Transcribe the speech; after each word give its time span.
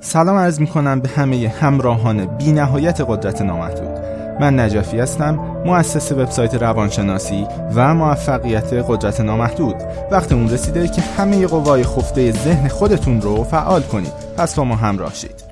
سلام 0.00 0.36
عرض 0.36 0.60
می 0.60 0.66
کنم 0.66 1.00
به 1.00 1.08
همه 1.08 1.48
همراهان 1.48 2.26
بی 2.26 2.52
نهایت 2.52 3.00
قدرت 3.00 3.42
نامحدود. 3.42 3.98
من 4.40 4.60
نجفی 4.60 4.98
هستم 4.98 5.34
مؤسس 5.66 6.12
وبسایت 6.12 6.54
روانشناسی 6.54 7.46
و 7.74 7.94
موفقیت 7.94 8.72
قدرت 8.72 9.20
نامحدود. 9.20 9.74
وقت 10.10 10.32
اون 10.32 10.50
رسیده 10.50 10.88
که 10.88 11.02
همه 11.02 11.46
قوای 11.46 11.84
خفته 11.84 12.32
ذهن 12.32 12.68
خودتون 12.68 13.20
رو 13.20 13.44
فعال 13.44 13.82
کنید. 13.82 14.12
پس 14.36 14.54
با 14.54 14.64
ما 14.64 14.76
همراه 14.76 15.14
شید. 15.14 15.48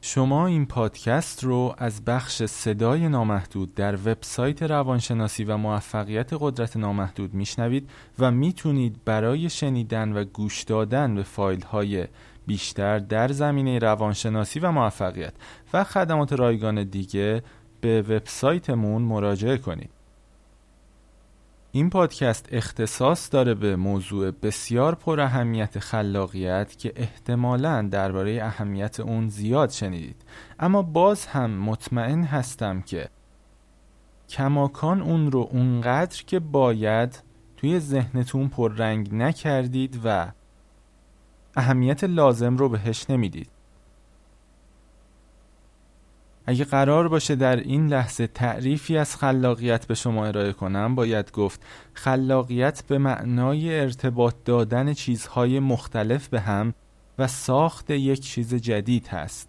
شما 0.00 0.46
این 0.46 0.66
پادکست 0.66 1.44
رو 1.44 1.74
از 1.78 2.04
بخش 2.04 2.42
صدای 2.42 3.08
نامحدود 3.08 3.74
در 3.74 3.94
وبسایت 3.94 4.62
روانشناسی 4.62 5.44
و 5.44 5.56
موفقیت 5.56 6.30
قدرت 6.40 6.76
نامحدود 6.76 7.34
میشنوید 7.34 7.90
و 8.18 8.30
می‌تونید 8.30 8.96
برای 9.04 9.50
شنیدن 9.50 10.12
و 10.12 10.24
گوش 10.24 10.62
دادن 10.62 11.14
به 11.14 11.22
فایل 11.22 11.62
های 11.62 12.06
بیشتر 12.46 12.98
در 12.98 13.28
زمینه 13.28 13.78
روانشناسی 13.78 14.60
و 14.60 14.72
موفقیت 14.72 15.32
و 15.72 15.84
خدمات 15.84 16.32
رایگان 16.32 16.84
دیگه 16.84 17.42
به 17.80 18.02
وبسایتمون 18.02 19.02
مراجعه 19.02 19.58
کنید. 19.58 19.90
این 21.72 21.90
پادکست 21.90 22.48
اختصاص 22.52 23.32
داره 23.32 23.54
به 23.54 23.76
موضوع 23.76 24.30
بسیار 24.30 24.94
پر 24.94 25.20
اهمیت 25.20 25.78
خلاقیت 25.78 26.78
که 26.78 26.92
احتمالا 26.96 27.88
درباره 27.90 28.44
اهمیت 28.44 29.00
اون 29.00 29.28
زیاد 29.28 29.70
شنیدید 29.70 30.22
اما 30.60 30.82
باز 30.82 31.26
هم 31.26 31.50
مطمئن 31.50 32.22
هستم 32.22 32.80
که 32.80 33.08
کماکان 34.28 35.02
اون 35.02 35.30
رو 35.30 35.48
اونقدر 35.52 36.22
که 36.26 36.38
باید 36.38 37.22
توی 37.56 37.80
ذهنتون 37.80 38.48
پررنگ 38.48 39.14
نکردید 39.14 40.00
و 40.04 40.32
اهمیت 41.56 42.04
لازم 42.04 42.56
رو 42.56 42.68
بهش 42.68 43.10
نمی‌دید. 43.10 43.48
اگه 46.46 46.64
قرار 46.64 47.08
باشه 47.08 47.34
در 47.34 47.56
این 47.56 47.86
لحظه 47.86 48.26
تعریفی 48.26 48.98
از 48.98 49.16
خلاقیت 49.16 49.86
به 49.86 49.94
شما 49.94 50.26
ارائه 50.26 50.52
کنم 50.52 50.94
باید 50.94 51.32
گفت 51.32 51.62
خلاقیت 51.94 52.84
به 52.86 52.98
معنای 52.98 53.80
ارتباط 53.80 54.34
دادن 54.44 54.92
چیزهای 54.92 55.60
مختلف 55.60 56.28
به 56.28 56.40
هم 56.40 56.74
و 57.18 57.26
ساخت 57.26 57.90
یک 57.90 58.20
چیز 58.20 58.54
جدید 58.54 59.06
هست. 59.06 59.48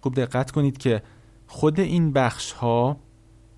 خوب 0.00 0.14
دقت 0.14 0.50
کنید 0.50 0.78
که 0.78 1.02
خود 1.46 1.80
این 1.80 2.12
بخش 2.12 2.52
ها 2.52 2.96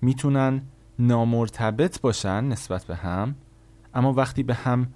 می‌تونن 0.01 0.61
نامرتبط 0.99 2.01
باشن 2.01 2.43
نسبت 2.43 2.85
به 2.85 2.95
هم 2.95 3.35
اما 3.93 4.13
وقتی 4.13 4.43
به 4.43 4.53
هم 4.53 4.87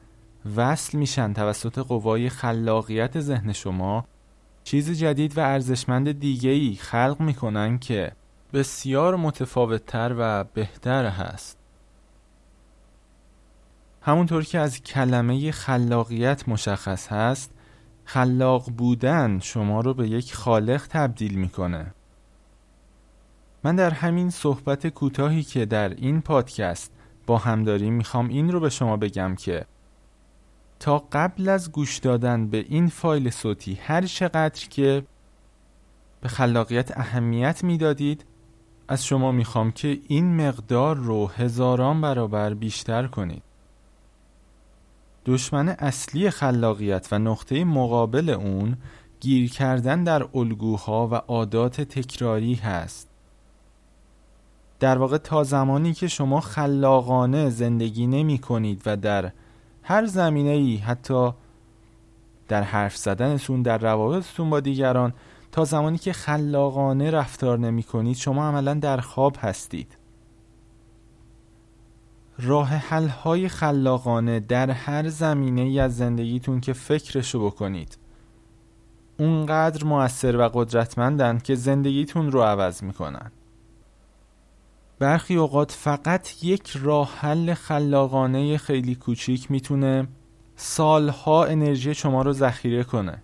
وصل 0.55 0.97
میشن 0.97 1.33
توسط 1.33 1.79
قوای 1.79 2.29
خلاقیت 2.29 3.19
ذهن 3.19 3.53
شما. 3.53 4.05
چیز 4.63 4.91
جدید 4.91 5.37
و 5.37 5.41
ارزشمند 5.41 6.19
دیگه‌ای 6.19 6.75
خلق 6.75 7.17
می‌کنن 7.19 7.79
که 7.79 8.11
بسیار 8.53 9.15
متفاوتتر 9.15 10.15
و 10.17 10.43
بهتر 10.43 11.05
هست. 11.05 11.57
همونطور 14.01 14.43
که 14.43 14.59
از 14.59 14.83
کلمه 14.83 15.51
خلاقیت 15.51 16.49
مشخص 16.49 17.07
هست 17.11 17.51
خلاق 18.05 18.69
بودن 18.69 19.39
شما 19.39 19.81
رو 19.81 19.93
به 19.93 20.09
یک 20.09 20.33
خالق 20.33 20.87
تبدیل 20.89 21.35
می‌کنه. 21.35 21.93
من 23.63 23.75
در 23.75 23.89
همین 23.89 24.29
صحبت 24.29 24.87
کوتاهی 24.87 25.43
که 25.43 25.65
در 25.65 25.89
این 25.89 26.21
پادکست 26.21 26.91
با 27.25 27.37
هم 27.37 27.63
داریم 27.63 27.93
می‌خوام 27.93 28.27
این 28.27 28.51
رو 28.51 28.59
به 28.59 28.69
شما 28.69 28.97
بگم 28.97 29.35
که 29.35 29.65
تا 30.79 31.07
قبل 31.11 31.49
از 31.49 31.71
گوش 31.71 31.97
دادن 31.97 32.47
به 32.47 32.57
این 32.69 32.87
فایل 32.87 33.29
صوتی 33.29 33.73
هر 33.73 34.01
چقدر 34.01 34.67
که 34.69 35.03
به 36.21 36.29
خلاقیت 36.29 36.97
اهمیت 36.97 37.63
می‌دادید 37.63 38.25
از 38.87 39.05
شما 39.05 39.31
می‌خوام 39.31 39.71
که 39.71 39.99
این 40.07 40.47
مقدار 40.47 40.95
رو 40.95 41.27
هزاران 41.27 42.01
برابر 42.01 42.53
بیشتر 42.53 43.07
کنید. 43.07 43.43
دشمن 45.25 45.69
اصلی 45.69 46.29
خلاقیت 46.29 47.07
و 47.11 47.19
نقطه 47.19 47.63
مقابل 47.63 48.29
اون 48.29 48.77
گیر 49.19 49.51
کردن 49.51 50.03
در 50.03 50.27
الگوها 50.33 51.07
و 51.07 51.15
عادات 51.15 51.81
تکراری 51.81 52.53
هست. 52.53 53.07
در 54.79 54.97
واقع 54.97 55.17
تا 55.17 55.43
زمانی 55.43 55.93
که 55.93 56.07
شما 56.07 56.39
خلاقانه 56.39 57.49
زندگی 57.49 58.07
نمی 58.07 58.37
کنید 58.37 58.81
و 58.85 58.97
در 58.97 59.31
هر 59.89 60.05
زمینه 60.05 60.49
ای 60.49 60.75
حتی 60.75 61.31
در 62.47 62.63
حرف 62.63 62.97
زدنتون 62.97 63.61
در 63.61 63.77
روابطتون 63.77 64.49
با 64.49 64.59
دیگران 64.59 65.13
تا 65.51 65.65
زمانی 65.65 65.97
که 65.97 66.13
خلاقانه 66.13 67.11
رفتار 67.11 67.59
نمی 67.59 67.83
کنید 67.83 68.15
شما 68.15 68.47
عملا 68.47 68.73
در 68.73 68.97
خواب 68.97 69.35
هستید. 69.39 69.97
راه 72.39 72.67
حل 72.67 73.07
های 73.07 73.49
خلاقانه 73.49 74.39
در 74.39 74.71
هر 74.71 75.09
زمینه 75.09 75.61
ای 75.61 75.79
از 75.79 75.97
زندگیتون 75.97 76.59
که 76.59 76.73
فکرشو 76.73 77.45
بکنید. 77.45 77.97
اونقدر 79.19 79.85
موثر 79.85 80.37
و 80.37 80.49
قدرتمندن 80.53 81.37
که 81.37 81.55
زندگیتون 81.55 82.31
رو 82.31 82.41
عوض 82.41 82.83
می‌کنن. 82.83 83.31
برخی 84.99 85.35
اوقات 85.35 85.71
فقط 85.71 86.43
یک 86.43 86.77
راه 86.81 87.15
حل 87.15 87.53
خلاقانه 87.53 88.57
خیلی 88.57 88.95
کوچیک 88.95 89.51
می‌تونه 89.51 90.07
سالها 90.55 91.45
انرژی 91.45 91.93
شما 91.93 92.21
رو 92.21 92.33
ذخیره 92.33 92.83
کنه. 92.83 93.23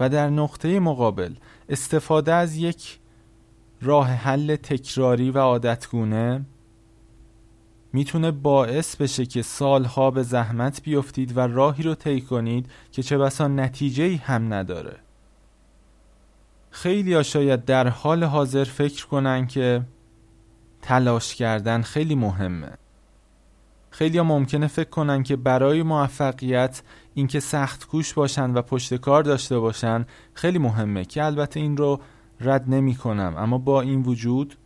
و 0.00 0.08
در 0.08 0.30
نقطه 0.30 0.80
مقابل 0.80 1.34
استفاده 1.68 2.34
از 2.34 2.56
یک 2.56 2.98
راه 3.82 4.08
حل 4.08 4.56
تکراری 4.56 5.30
و 5.30 5.38
عادتگونه 5.38 6.44
می‌تونه 7.92 8.30
باعث 8.30 8.96
بشه 8.96 9.26
که 9.26 9.42
سالها 9.42 10.10
به 10.10 10.22
زحمت 10.22 10.82
بیفتید 10.82 11.36
و 11.36 11.40
راهی 11.40 11.82
رو 11.82 11.94
طی 11.94 12.20
کنید 12.20 12.70
که 12.92 13.02
چه 13.02 13.18
بسا 13.18 13.48
نتیجه 13.48 14.16
هم 14.16 14.54
نداره. 14.54 14.96
خیلی 16.70 17.24
شاید 17.24 17.64
در 17.64 17.88
حال 17.88 18.24
حاضر 18.24 18.64
فکر 18.64 19.06
کنن 19.06 19.46
که 19.46 19.82
تلاش 20.82 21.34
کردن 21.34 21.82
خیلی 21.82 22.14
مهمه. 22.14 22.70
خیلی 23.90 24.20
ممکنه 24.20 24.66
فکر 24.66 24.88
کنن 24.90 25.22
که 25.22 25.36
برای 25.36 25.82
موفقیت 25.82 26.82
اینکه 27.14 27.40
سخت 27.40 27.86
کوش 27.86 28.14
باشن 28.14 28.54
و 28.54 28.62
پشت 28.62 28.94
کار 28.94 29.22
داشته 29.22 29.58
باشن 29.58 30.06
خیلی 30.34 30.58
مهمه 30.58 31.04
که 31.04 31.24
البته 31.24 31.60
این 31.60 31.76
رو 31.76 32.00
رد 32.40 32.64
نمی 32.68 32.94
کنم. 32.94 33.34
اما 33.36 33.58
با 33.58 33.80
این 33.80 34.02
وجود 34.02 34.56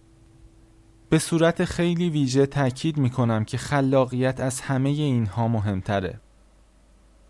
به 1.09 1.19
صورت 1.19 1.65
خیلی 1.65 2.11
ویژه 2.11 2.47
تاکید 2.47 2.97
می 2.97 3.11
کنم 3.11 3.45
که 3.45 3.59
خلاقیت 3.59 4.41
از 4.41 4.61
همه 4.61 4.89
اینها 4.89 5.49
مهمتره. 5.49 6.21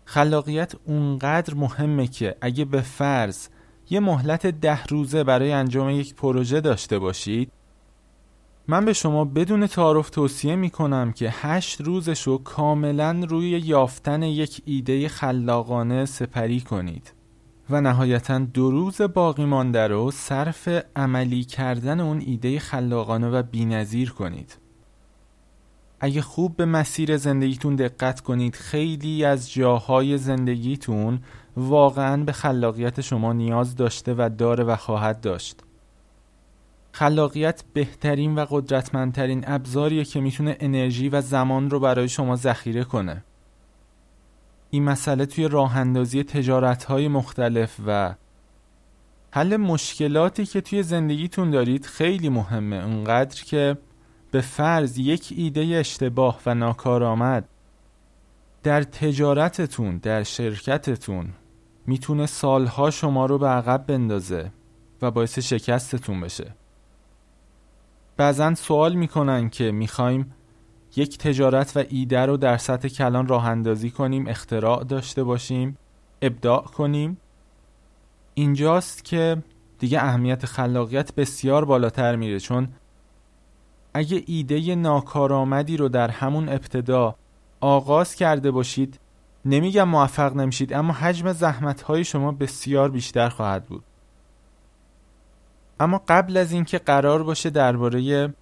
خلاقیت 0.05 0.73
اونقدر 0.85 1.53
مهمه 1.53 2.07
که 2.07 2.35
اگه 2.41 2.65
به 2.65 2.81
فرض 2.81 3.47
یه 3.89 3.99
مهلت 3.99 4.47
ده 4.47 4.83
روزه 4.83 5.23
برای 5.23 5.51
انجام 5.51 5.89
یک 5.89 6.15
پروژه 6.15 6.61
داشته 6.61 6.99
باشید 6.99 7.51
من 8.67 8.85
به 8.85 8.93
شما 8.93 9.25
بدون 9.25 9.67
تعارف 9.67 10.09
توصیه 10.09 10.55
می 10.55 10.69
کنم 10.69 11.11
که 11.11 11.29
هشت 11.31 11.81
روزش 11.81 12.21
رو 12.21 12.37
کاملا 12.37 13.25
روی 13.29 13.49
یافتن 13.49 14.23
یک 14.23 14.61
ایده 14.65 15.07
خلاقانه 15.07 16.05
سپری 16.05 16.61
کنید 16.61 17.13
و 17.69 17.81
نهایتا 17.81 18.39
دو 18.39 18.71
روز 18.71 19.01
باقی 19.01 19.45
مانده 19.45 19.87
رو 19.87 20.11
صرف 20.11 20.69
عملی 20.95 21.43
کردن 21.43 21.99
اون 21.99 22.19
ایده 22.19 22.59
خلاقانه 22.59 23.29
و 23.29 23.43
بینظیر 23.43 24.11
کنید. 24.11 24.57
اگه 25.99 26.21
خوب 26.21 26.55
به 26.57 26.65
مسیر 26.65 27.17
زندگیتون 27.17 27.75
دقت 27.75 28.21
کنید 28.21 28.55
خیلی 28.55 29.25
از 29.25 29.51
جاهای 29.51 30.17
زندگیتون 30.17 31.19
واقعا 31.57 32.23
به 32.23 32.31
خلاقیت 32.31 33.01
شما 33.01 33.33
نیاز 33.33 33.75
داشته 33.75 34.15
و 34.17 34.29
داره 34.37 34.63
و 34.63 34.75
خواهد 34.75 35.21
داشت. 35.21 35.63
خلاقیت 36.91 37.63
بهترین 37.73 38.35
و 38.35 38.45
قدرتمندترین 38.49 39.43
ابزاریه 39.47 40.03
که 40.03 40.21
می‌تونه 40.21 40.57
انرژی 40.59 41.09
و 41.09 41.21
زمان 41.21 41.69
رو 41.69 41.79
برای 41.79 42.09
شما 42.09 42.35
ذخیره 42.35 42.83
کنه. 42.83 43.23
این 44.69 44.83
مسئله 44.83 45.25
توی 45.25 45.47
راه 45.47 45.77
اندازی 45.77 46.23
تجارت 46.23 46.83
های 46.83 47.07
مختلف 47.07 47.75
و 47.87 48.15
حل 49.31 49.57
مشکلاتی 49.57 50.45
که 50.45 50.61
توی 50.61 50.83
زندگیتون 50.83 51.51
دارید 51.51 51.85
خیلی 51.85 52.29
مهمه. 52.29 52.75
اونقدر 52.75 53.43
که 53.43 53.77
به 54.31 54.41
فرض 54.41 54.97
یک 54.97 55.33
ایده 55.37 55.61
اشتباه 55.61 56.39
و 56.45 56.55
ناکارآمد 56.55 57.47
در 58.63 58.83
تجارتتون 58.83 59.97
در 59.97 60.23
شرکتتون 60.23 61.29
می‌تونه 61.87 62.25
سالها 62.25 62.91
شما 62.91 63.25
رو 63.25 63.37
به 63.37 63.47
عقب 63.47 63.85
بندازه 63.87 64.51
و 65.01 65.11
باعث 65.11 65.39
شکستتون 65.39 66.21
بشه. 66.21 66.55
بعضا 68.21 68.55
سوال 68.55 68.93
می‌کنن 68.93 69.49
که 69.49 69.71
می‌خوایم 69.71 70.33
یک 70.95 71.17
تجارت 71.17 71.77
و 71.77 71.83
ایده 71.89 72.25
رو 72.25 72.37
در 72.37 72.57
سطح 72.57 72.87
کلان 72.87 73.27
راه 73.27 73.47
اندازی 73.47 73.89
کنیم 73.89 74.27
اختراع 74.27 74.83
داشته 74.83 75.23
باشیم 75.23 75.77
ابداع 76.21 76.63
کنیم. 76.63 77.17
اینجاست 78.33 79.05
که 79.05 79.43
دیگه 79.79 80.03
اهمیت 80.03 80.45
خلاقیت 80.45 81.15
بسیار 81.15 81.65
بالاتر 81.65 82.15
میره 82.15 82.39
چون 82.39 82.67
اگه 83.93 84.23
ایده 84.25 84.75
ناکارآمدی 84.75 85.77
رو 85.77 85.89
در 85.89 86.09
همون 86.09 86.49
ابتدا 86.49 87.15
آغاز 87.61 88.15
کرده 88.15 88.51
باشید 88.51 88.99
نمیگم 89.45 89.89
موفق 89.89 90.35
نمیشید 90.35 90.73
اما 90.73 90.93
حجم 90.93 91.33
زحمت 91.33 91.81
های 91.81 92.03
شما 92.03 92.31
بسیار 92.31 92.91
بیشتر 92.91 93.29
خواهد 93.29 93.65
بود. 93.65 93.83
اما 95.81 96.01
قبل 96.07 96.37
از 96.37 96.51
اینکه 96.51 96.77
قرار 96.77 97.23
باشه 97.23 97.49
درباره 97.49 98.33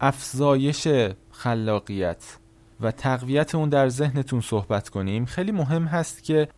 افزایش 0.00 0.88
خلاقیت 1.30 2.36
و 2.80 2.90
تقویت 2.90 3.54
اون 3.54 3.68
در 3.68 3.88
ذهنتون 3.88 4.40
صحبت 4.40 4.88
کنیم 4.88 5.24
خیلی 5.24 5.52
مهم 5.52 5.84
هست 5.84 6.24
که 6.24 6.48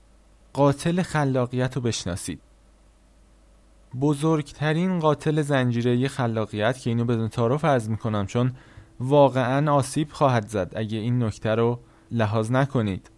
قاتل 0.53 1.03
خلاقیت 1.03 1.77
رو 1.77 1.83
بشناسید. 1.83 2.41
بزرگترین 4.01 4.99
قاتل 4.99 5.43
زنجیره 5.43 6.09
خلاقیت 6.09 6.79
که 6.79 6.91
اینو 6.91 7.05
بدون 7.05 7.29
تعارف 7.29 7.65
عرض 7.65 7.89
می‌کنم 7.89 8.27
چون 8.27 8.53
واقعا 9.01 9.73
آسیب 9.73 10.09
خواهد 10.13 10.47
زد. 10.49 10.73
اگه 10.77 10.99
این 10.99 11.23
نکته 11.23 11.55
رو 11.55 11.81
لحاظ 12.11 12.51
نکنید. 12.51 13.11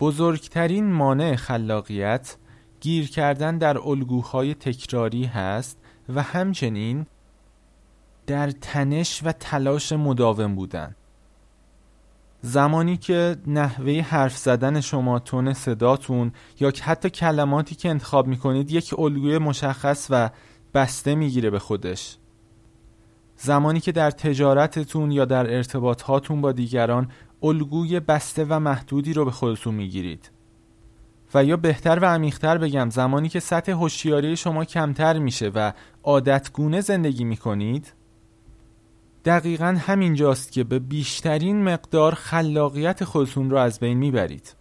بزرگترین 0.00 0.92
مانع 0.92 1.36
خلاقیت 1.36 2.36
گیر 2.80 3.08
کردن 3.08 3.58
در 3.58 3.78
الگوهای 3.78 4.54
تکراری 4.54 5.24
هست 5.24 5.78
و 6.08 6.22
همچنین 6.22 7.06
در 8.26 8.50
تنش 8.50 9.20
و 9.24 9.32
تلاش 9.32 9.92
مداوم 9.92 10.54
بودن. 10.54 10.94
زمانی 12.42 12.96
که 12.96 13.36
نحوه 13.46 14.00
حرف 14.00 14.36
زدن 14.36 14.80
شما 14.80 15.18
تون 15.18 15.52
صداتون 15.52 16.32
یا 16.60 16.72
حتی 16.82 17.10
کلماتی 17.10 17.74
که 17.74 17.88
انتخاب 17.90 18.26
می‌کنید 18.26 18.70
یک 18.70 18.94
الگوی 18.98 19.38
مشخص 19.38 20.06
و 20.10 20.30
بسته 20.74 21.14
می‌گیره 21.14 21.50
به 21.50 21.58
خودش. 21.58 22.16
زمانی 23.36 23.80
که 23.80 23.92
در 23.92 24.10
تجارتتون 24.10 25.10
یا 25.10 25.24
در 25.24 25.54
ارتباطاتون 25.54 26.40
با 26.40 26.52
دیگران 26.52 27.10
الگوی 27.42 28.00
بسته 28.00 28.46
و 28.48 28.58
محدودی 28.60 29.12
رو 29.12 29.24
به 29.24 29.30
خودتون 29.30 29.74
می‌گیرید. 29.74 30.30
و 31.34 31.44
یا 31.44 31.56
بهتر 31.56 31.98
و 31.98 32.04
عمیقتر 32.04 32.58
بگم 32.58 32.90
زمانی 32.90 33.28
که 33.28 33.40
سطح 33.40 33.72
هوشیاری 33.72 34.36
شما 34.36 34.64
کمتر 34.64 35.18
میشه 35.18 35.48
و 35.48 35.72
عادتگونه 36.02 36.80
زندگی 36.80 37.24
می‌کنید 37.24 37.92
دقیقا 39.24 39.78
همینجاست 39.80 40.52
که 40.52 40.64
به 40.64 40.78
بیشترین 40.78 41.64
مقدار 41.64 42.14
خلاقیت 42.14 43.04
خودتون 43.04 43.50
رو 43.50 43.56
از 43.56 43.80
بین 43.80 43.98
می‌برید. 43.98 44.54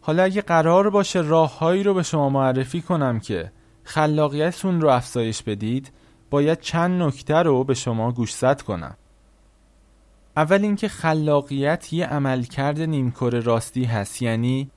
حالا 0.00 0.22
اگه 0.22 0.42
قرار 0.42 0.90
باشه 0.90 1.20
راههایی 1.20 1.82
رو 1.82 1.94
به 1.94 2.02
شما 2.02 2.28
معرفی 2.28 2.80
کنم 2.80 3.20
که 3.20 3.52
خلاقیتتون 3.84 4.80
رو 4.80 4.88
افزایش 4.88 5.42
بدید 5.42 5.92
باید 6.30 6.60
چند 6.60 7.02
نکته 7.02 7.34
رو 7.34 7.64
به 7.64 7.74
شما 7.74 8.12
گوشزد 8.12 8.60
کنم. 8.60 8.96
اول 10.36 10.62
اینکه 10.62 10.88
خلاقیت 10.88 11.92
یه 11.92 12.06
عملکرد 12.06 12.80
نیمکره 12.80 13.40
راستی 13.40 13.84
هست 13.84 14.22
یعنی 14.22 14.70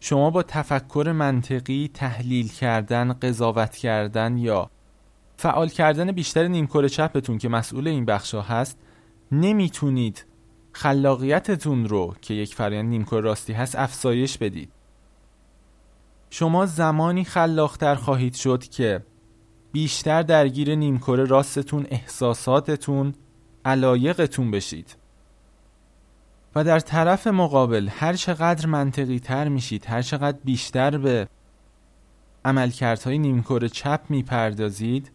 شما 0.00 0.30
با 0.30 0.42
تفکر 0.42 1.12
منطقی 1.16 1.90
تحلیل 1.94 2.48
کردن 2.48 3.12
قضاوت 3.12 3.76
کردن 3.76 4.36
یا 4.36 4.70
فعال 5.36 5.68
کردن 5.68 6.12
بیشتر 6.12 6.48
نیمکره 6.48 6.88
چپتون 6.88 7.38
که 7.38 7.48
مسئول 7.48 7.88
این 7.88 8.04
بخشا 8.04 8.42
هست 8.42 8.78
نمی‌تونید 9.32 10.26
خلاقیتتون 10.72 11.88
رو 11.88 12.14
که 12.22 12.34
یک 12.34 12.54
فرایند 12.54 12.88
نیمکره 12.88 13.20
راستی 13.20 13.52
هست 13.52 13.76
افزایش 13.76 14.38
بدید. 14.38 14.72
شما 16.30 16.66
زمانی 16.66 17.24
خلاقتر 17.24 17.94
خواهید 17.94 18.34
شد 18.34 18.64
که 18.64 19.02
بیشتر 19.72 20.22
درگیر 20.22 20.74
نیمکره 20.74 21.24
راستتون 21.24 21.86
احساساتتون 21.90 23.14
علایقتون 23.64 24.50
بشید. 24.50 24.96
و 26.54 26.64
در 26.64 26.80
طرف 26.80 27.26
مقابل 27.26 27.88
هر 27.92 28.12
چقدر 28.12 28.66
منطقی 28.66 29.18
تر 29.18 29.48
میشید 29.48 29.86
هر 29.86 30.02
چقدر 30.02 30.38
بیشتر 30.44 30.98
به 30.98 31.28
عملکردهای 32.44 33.18
نیمکره 33.18 33.68
چپ 33.68 34.00
می‌پردازید 34.08 35.12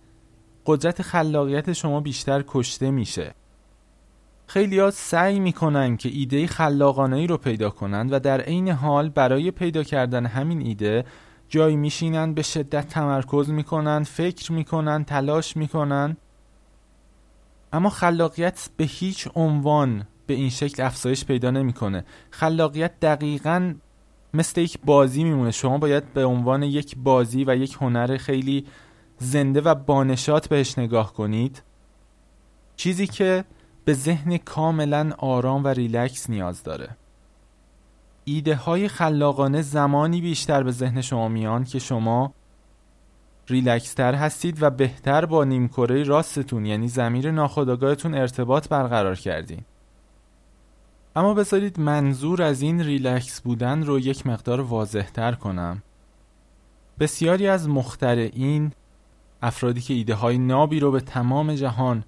قدرت 0.65 1.01
خلاقیت 1.01 1.73
شما 1.73 2.01
بیشتر 2.01 2.43
کشته 2.47 2.91
میشه. 2.91 3.33
خیلی 4.47 4.79
ها 4.79 4.91
سعی 4.91 5.39
می‌کنن 5.39 5.97
که 5.97 6.09
ایده 6.09 6.47
خلاقانه 6.47 7.15
ای 7.15 7.27
رو 7.27 7.37
پیدا 7.37 7.69
کنند 7.69 8.13
و 8.13 8.19
در 8.19 8.41
عین 8.41 8.69
حال 8.69 9.09
برای 9.09 9.51
پیدا 9.51 9.83
کردن 9.83 10.25
همین 10.25 10.61
ایده 10.61 11.05
جایی 11.49 11.75
میشینن 11.75 12.33
به 12.33 12.41
شدت 12.41 12.87
تمرکز 12.87 13.49
می‌کنن 13.49 14.03
فکر 14.03 14.51
می‌کنن 14.51 15.03
تلاش 15.03 15.57
می‌کنن. 15.57 16.17
اما 17.73 17.89
خلاقیت 17.89 18.69
به 18.77 18.83
هیچ 18.83 19.27
عنوان 19.35 20.07
به 20.27 20.33
این 20.33 20.49
شکل 20.49 20.83
افزایش 20.83 21.25
پیدا 21.25 21.51
نمی‌کنه. 21.51 22.05
خلاقیت 22.29 22.99
دقیقا 22.99 23.73
مثل 24.33 24.61
یک 24.61 24.79
بازی 24.85 25.23
میمونه. 25.23 25.51
شما 25.51 25.77
باید 25.77 26.13
به 26.13 26.25
عنوان 26.25 26.63
یک 26.63 26.95
بازی 26.97 27.43
و 27.47 27.55
یک 27.55 27.77
هنر 27.81 28.17
خیلی 28.17 28.65
زنده 29.17 29.61
و 29.61 29.75
بانشات 29.75 30.49
بهش 30.49 30.77
نگاه 30.77 31.13
کنید. 31.13 31.63
چیزی 32.75 33.07
که 33.07 33.45
به 33.85 33.93
ذهن 33.93 34.37
کاملا 34.37 35.11
آرام 35.17 35.63
و 35.63 35.67
ریلکس 35.67 36.29
نیاز 36.29 36.63
داره. 36.63 36.89
ایده 38.23 38.55
های 38.55 38.87
خلاقانه 38.87 39.61
زمانی 39.61 40.21
بیشتر 40.21 40.63
به 40.63 40.71
ذهن 40.71 41.01
شما 41.01 41.27
میان 41.27 41.63
که 41.63 41.79
شما 41.79 42.33
ریلکستر 43.47 44.15
هستید 44.15 44.63
و 44.63 44.69
بهتر 44.69 45.25
با 45.25 45.43
نیمکره 45.43 46.03
راستتون 46.03 46.65
یعنی 46.65 46.87
زمیر 46.87 47.31
ناخودآگاهتون 47.31 48.13
ارتباط 48.15 48.69
برقرار 48.69 49.15
کردین. 49.15 49.65
اما 51.15 51.33
بذارید 51.33 51.79
منظور 51.79 52.41
از 52.43 52.61
این 52.61 52.83
ریلکس 52.83 53.41
بودن 53.41 53.83
رو 53.83 53.99
یک 53.99 54.27
مقدار 54.27 54.61
واضح 54.61 55.09
تر 55.09 55.31
کنم. 55.31 55.83
بسیاری 56.99 57.47
از 57.47 57.69
مخترعین 57.69 58.71
افرادی 59.41 59.81
که 59.81 59.93
ایده 59.93 60.15
های 60.15 60.37
نابی 60.37 60.79
رو 60.79 60.91
به 60.91 60.99
تمام 60.99 61.53
جهان 61.55 62.03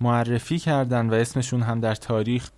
معرفی 0.00 0.58
کردن 0.58 1.10
و 1.10 1.14
اسمشون 1.14 1.62
هم 1.62 1.80
در 1.80 1.94
تاریخ 1.94 2.50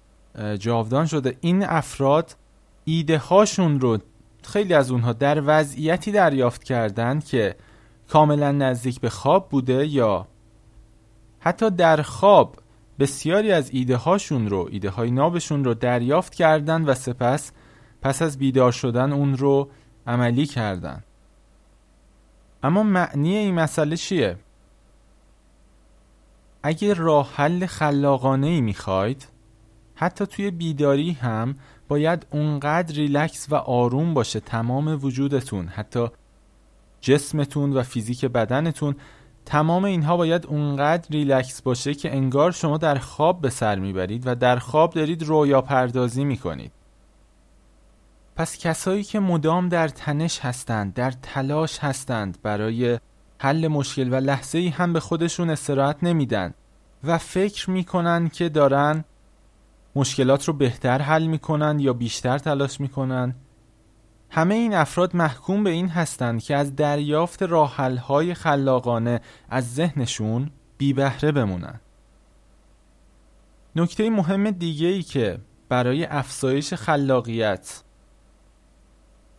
جاودان 0.59 1.07
شده 1.07 1.37
این 1.41 1.65
افراد 1.65 2.37
ایده 2.85 3.19
هاشون 3.19 3.81
رو 3.81 3.99
خیلی 4.43 4.75
از 4.75 4.91
اونها 4.91 5.13
در 5.13 5.43
وضعیتی 5.47 6.13
دریافت 6.13 6.65
کردند 6.65 7.25
که 7.25 7.57
کاملا 8.09 8.53
نزدیک 8.53 9.01
به 9.01 9.11
خواب 9.11 9.49
بوده 9.49 9.87
یا 9.87 10.27
حتی 11.41 11.71
در 11.71 12.03
خواب 12.03 12.57
بسیاری 13.01 13.53
از 13.53 13.71
ایده 13.71 13.97
هاشون 13.97 14.49
رو 14.49 14.69
ایده 14.71 14.91
های 14.91 15.11
نابشون 15.11 15.65
رو 15.65 15.75
دریافت 15.75 16.35
کردن 16.35 16.83
و 16.83 16.95
سپس 16.95 17.53
پس 18.03 18.23
از 18.23 18.39
بیدار 18.39 18.73
شدن 18.73 19.13
اون 19.13 19.37
رو 19.37 19.71
عملی 20.07 20.47
کردن 20.47 21.05
اما 22.63 22.83
معنی 22.83 23.37
این 23.37 23.55
مسئله 23.55 23.97
چیه؟ 23.97 24.37
اگه 26.63 26.95
راه 26.95 27.31
حل 27.35 27.67
خلاقانه 27.67 28.47
ای 28.47 28.61
می‌خواید 28.61 29.29
حتی 29.95 30.27
توی 30.27 30.51
بیداری 30.51 31.13
هم 31.13 31.55
باید 31.89 32.27
اونقدر 32.31 32.95
ریلکس 32.95 33.47
و 33.51 33.55
آروم 33.55 34.15
باشه 34.15 34.41
تمام 34.41 35.05
وجودتون 35.05 35.67
حتی 35.69 36.09
جسمتون 37.01 37.73
و 37.73 37.83
فیزیک 37.83 38.25
بدنتون 38.25 38.97
تمام 39.51 39.85
اینها 39.85 40.17
باید 40.17 40.47
اونقدر 40.47 41.07
ریلکس 41.11 41.63
باشه 41.63 41.95
که 41.95 42.13
انگار 42.13 42.53
شما 42.53 42.79
در 42.79 42.99
خواب 42.99 43.41
به 43.41 43.51
سر 43.51 43.79
می‌برید 43.79 44.23
و 44.27 44.35
در 44.35 44.59
خواب 44.59 44.95
دارید 44.95 45.23
رویا 45.23 45.63
پردازی 45.63 46.25
می‌کنید. 46.25 46.73
پس 48.37 48.59
کسایی 48.59 49.05
که 49.05 49.21
مدام 49.21 49.69
در 49.69 49.89
تنش 49.89 50.41
هستند 50.41 50.95
در 50.95 51.11
تلاش 51.11 51.79
هستند 51.79 52.39
برای 52.43 52.99
حل 53.39 53.69
مشکل 53.69 54.13
و 54.13 54.15
لحظه 54.15 54.59
ای 54.59 54.69
هم 54.69 54.93
به 54.93 55.01
خودشون 55.01 55.51
استراحت 55.51 55.97
نمیدن 56.03 56.55
و 57.05 57.19
فکر 57.19 57.71
می‌کنن 57.71 58.29
که 58.29 58.49
دارن 58.49 59.05
مشکلات 59.97 60.45
رو 60.45 60.55
بهتر 60.55 60.99
حل 61.03 61.27
می‌کنن 61.27 61.79
یا 61.79 61.93
بیشتر 61.93 62.39
تلاش 62.39 62.81
می‌کنن 62.81 63.35
همه 64.31 64.55
این 64.55 64.75
افراد 64.75 65.17
محکوم 65.17 65.65
به 65.65 65.71
این 65.71 65.89
هستند 65.89 66.43
که 66.43 66.57
از 66.57 66.77
دریافت 66.77 67.43
های 67.43 68.35
خلاقانه 68.35 69.21
از 69.51 69.75
ذهنشون 69.75 70.51
بی 70.79 70.93
بهره 70.93 71.33
بمونن. 71.33 71.81
نکته 73.77 74.11
مهم 74.11 74.51
دیگه 74.51 74.87
ای 74.87 75.03
که 75.03 75.39
برای 75.69 76.05
افزایش 76.05 76.75
خلاقیت 76.75 77.83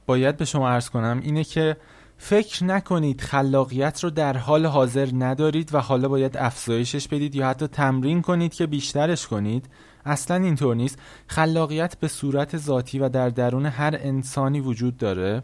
باید 0.05 0.37
به 0.37 0.45
شما 0.45 0.69
عرض 0.69 0.89
کنم 0.89 1.19
اینه 1.23 1.43
که 1.43 1.77
فکر 2.23 2.63
نکنید 2.63 3.21
خلاقیت 3.21 4.03
رو 4.03 4.09
در 4.09 4.37
حال 4.37 4.65
حاضر 4.65 5.09
ندارید 5.13 5.73
و 5.73 5.79
حالا 5.79 6.07
باید 6.07 6.37
افزایشش 6.37 7.07
بدید 7.07 7.35
یا 7.35 7.47
حتی 7.47 7.67
تمرین 7.67 8.21
کنید 8.21 8.53
که 8.53 8.67
بیشترش 8.67 9.27
کنید؟ 9.27 9.69
اصلا 10.05 10.37
اینطور 10.37 10.75
نیست. 10.75 10.99
خلاقیت 11.27 11.97
به 11.99 12.07
صورت 12.07 12.57
ذاتی 12.57 12.99
و 12.99 13.09
در 13.09 13.29
درون 13.29 13.65
هر 13.65 13.97
انسانی 13.99 14.59
وجود 14.59 14.97
داره. 14.97 15.43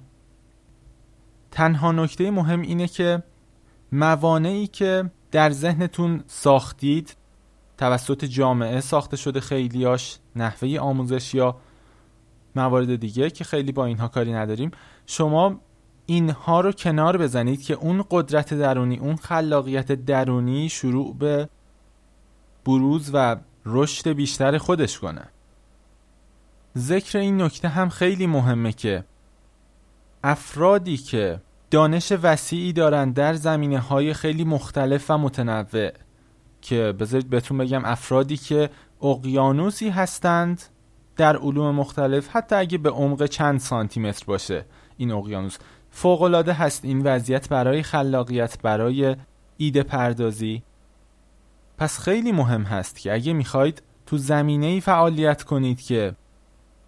تنها 1.52 1.92
نکته 1.92 2.32
مهم 2.32 2.62
اینه 2.62 2.88
که 2.88 3.24
موانعی 3.92 4.68
که 4.68 5.12
در 5.32 5.50
ذهنتون 5.50 6.24
ساختید 6.28 7.16
توسط 7.78 8.26
جامعه 8.26 8.82
ساخته 8.82 9.18
شده 9.18 9.40
خیلیاش 9.40 10.20
نحوه 10.36 10.80
آموزش 10.80 11.34
یا 11.34 11.58
موارد 12.56 12.96
دیگه 12.96 13.30
که 13.30 13.44
خیلی 13.44 13.72
با 13.72 13.86
اینها 13.86 14.08
کاری 14.08 14.34
نداریم 14.34 14.72
شما 15.06 15.60
اینها 16.10 16.62
رو 16.62 16.72
کنار 16.72 17.18
بزنید 17.18 17.62
که 17.62 17.74
اون 17.74 18.06
قدرت 18.12 18.54
درونی 18.54 18.98
اون 18.98 19.16
خلاقیت 19.16 19.92
درونی 19.92 20.70
شروع 20.70 21.16
به 21.18 21.50
بروز 22.66 23.10
و 23.14 23.36
رشد 23.66 24.10
بیشتر 24.10 24.58
خودش 24.58 25.00
کنه. 25.00 25.28
ذکر 26.78 27.18
این 27.18 27.42
نکته 27.42 27.68
هم 27.68 27.90
خیلی 27.90 28.28
مهمه 28.28 28.72
که 28.72 29.04
افرادی 30.24 30.98
که 30.98 31.42
دانش 31.72 32.14
وسیعی 32.22 32.74
دارن 32.74 33.12
در 33.12 33.34
زمینه 33.34 33.80
های 33.80 34.14
خیلی 34.14 34.44
مختلف 34.44 35.12
و 35.12 35.18
متنوع 35.18 35.92
که 36.62 36.94
بذارید 37.00 37.30
بهتون 37.30 37.58
بگم 37.58 37.86
افرادی 37.86 38.38
که 38.38 38.70
اقیانوسی 39.02 39.90
هستند 39.90 40.62
در 41.16 41.38
علوم 41.38 41.76
مختلف 41.76 42.30
حتی 42.32 42.56
اگه 42.56 42.78
به 42.78 42.90
عمق 42.90 43.26
چند 43.26 43.60
سانتی 43.60 44.00
متر 44.00 44.26
باشه 44.26 44.66
این 44.98 45.12
اقیانوس. 45.12 45.58
فوقالعاده 46.00 46.54
هست 46.54 46.86
این 46.86 47.02
وضعیت 47.02 47.50
برای 47.50 47.84
خلاقیت 47.84 48.62
برای 48.62 49.16
ایده 49.58 49.84
پردازی. 49.84 50.64
پس 51.78 52.00
خیلی 52.00 52.32
مهم 52.32 52.64
هست 52.64 53.00
که 53.00 53.14
اگه 53.14 53.34
می‌خواید 53.34 53.84
تو 54.06 54.18
زمینه 54.18 54.66
ای 54.66 54.82
فعالیت 54.82 55.44
کنید 55.44 55.82
که 55.82 56.16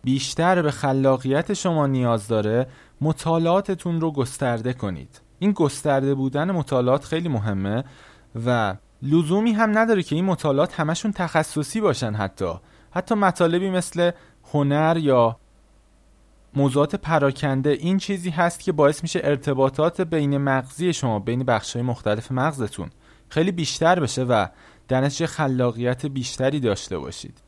بیشتر 0.04 0.62
به 0.62 0.72
خلاقیت 0.72 1.54
شما 1.54 1.88
نیاز 1.88 2.28
داره 2.28 2.68
مطالعاتتون 3.02 4.02
رو 4.02 4.12
گسترده 4.12 4.74
کنید. 4.74 5.22
این 5.40 5.52
گسترده 5.52 6.16
بودن 6.16 6.52
مطالعات 6.52 7.06
خیلی 7.06 7.30
مهمه 7.30 7.84
و 8.46 8.76
لزومی 9.02 9.52
هم 9.52 9.78
نداره 9.78 10.04
که 10.04 10.16
این 10.16 10.26
مطالعات 10.26 10.80
همشون 10.80 11.12
تخصصی 11.12 11.82
باشن 11.82 12.14
حتی. 12.14 12.54
حتی 12.92 13.16
مطالبی 13.16 13.70
مثل 13.70 14.12
هنر 14.54 14.98
یا 14.98 15.40
موضوعات 16.56 16.96
پراکنده 16.96 17.70
این 17.70 17.98
چیزی 17.98 18.30
هست 18.30 18.60
که 18.60 18.72
باعث 18.72 19.04
میشه 19.04 19.22
ارتباطات 19.24 20.02
بین 20.02 20.38
مغزی 20.38 20.94
شما 20.94 21.20
بین 21.20 21.44
بخشهای 21.44 21.84
مختلف 21.84 22.32
مغزتون 22.32 22.90
خیلی 23.30 23.52
بیشتر 23.52 24.00
بشه 24.00 24.24
و 24.24 24.48
در 24.88 25.10
خلاقیت 25.10 26.06
بیشتری 26.06 26.60
داشته 26.60 26.98
باشید. 26.98 27.42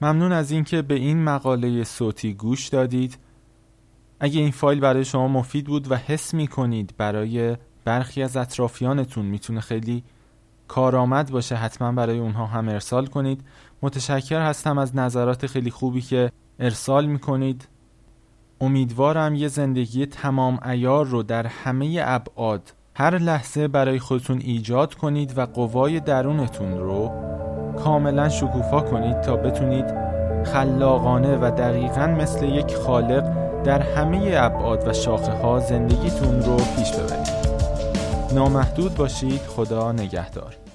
ممنون 0.00 0.32
از 0.32 0.50
اینکه 0.50 0.82
به 0.82 0.94
این 0.94 1.24
مقاله 1.24 1.84
صوتی 1.84 2.34
گوش 2.34 2.68
دادید. 2.68 3.18
اگه 4.20 4.40
این 4.40 4.50
فایل 4.50 4.80
برای 4.80 5.04
شما 5.04 5.28
مفید 5.28 5.66
بود 5.66 5.90
و 5.90 5.96
حس 5.96 6.34
می 6.34 6.46
کنید 6.46 6.94
برای 6.96 7.56
برخی 7.84 8.22
از 8.22 8.36
اطرافیانتون 8.36 9.26
می‌تونه 9.26 9.60
خیلی 9.60 10.04
کارآمد 10.68 11.30
باشه 11.30 11.54
حتما 11.54 11.92
برای 11.92 12.18
اونها 12.18 12.46
هم 12.46 12.68
ارسال 12.68 13.06
کنید. 13.06 13.44
متشکر 13.82 14.40
هستم 14.40 14.78
از 14.78 14.96
نظرات 14.96 15.46
خیلی 15.46 15.70
خوبی 15.70 16.00
که 16.00 16.32
ارسال 16.58 17.06
می‌کنید. 17.06 17.68
امیدوارم 18.60 19.34
یه 19.34 19.48
زندگی 19.48 20.06
تمام 20.06 20.58
ایار 20.68 21.06
رو 21.06 21.22
در 21.22 21.46
همه 21.46 22.00
ابعاد 22.04 22.72
هر 22.96 23.18
لحظه 23.18 23.68
برای 23.68 23.98
خودتون 23.98 24.38
ایجاد 24.38 24.94
کنید 24.94 25.38
و 25.38 25.46
قوای 25.46 26.00
درونتون 26.00 26.78
رو 26.78 27.10
کاملا 27.84 28.28
شکوفا 28.28 28.80
کنید 28.80 29.20
تا 29.20 29.36
بتونید 29.36 29.84
خلاقانه 30.44 31.36
و 31.36 31.50
دقیقا 31.50 32.06
مثل 32.06 32.44
یک 32.44 32.74
خالق 32.74 33.48
در 33.62 33.82
همه 33.82 34.32
ابعاد 34.36 34.88
و 34.88 34.92
شاخه 34.92 35.32
ها 35.32 35.60
زندگیتون 35.60 36.42
رو 36.42 36.56
پیش 36.56 36.92
ببرید. 36.92 37.48
نامحدود 38.34 38.94
باشید. 38.94 39.40
خدا 39.40 39.92
نگهدار. 39.92 40.67